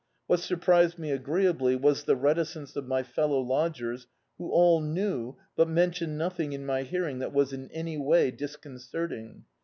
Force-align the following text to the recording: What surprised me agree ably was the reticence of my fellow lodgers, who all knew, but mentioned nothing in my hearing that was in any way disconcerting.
What 0.25 0.39
surprised 0.39 0.97
me 0.97 1.11
agree 1.11 1.45
ably 1.45 1.75
was 1.75 2.05
the 2.05 2.15
reticence 2.15 2.75
of 2.75 2.87
my 2.87 3.03
fellow 3.03 3.39
lodgers, 3.39 4.07
who 4.39 4.49
all 4.49 4.81
knew, 4.81 5.35
but 5.55 5.69
mentioned 5.69 6.17
nothing 6.17 6.53
in 6.53 6.65
my 6.65 6.81
hearing 6.81 7.19
that 7.19 7.33
was 7.33 7.53
in 7.53 7.69
any 7.69 7.99
way 7.99 8.31
disconcerting. 8.31 9.43